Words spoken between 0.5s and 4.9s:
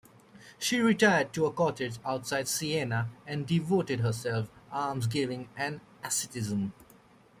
She retired to a cottage outside Siena and devoted herself to